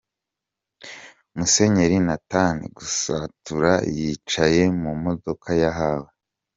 Musenyeri 1.35 1.97
Nathan 2.07 2.57
Gasatura 2.75 3.73
yicaye 3.97 4.63
mu 4.81 4.91
mudoka 5.03 5.49
yahawe. 5.61 6.09